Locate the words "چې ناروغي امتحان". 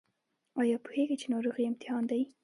1.21-2.03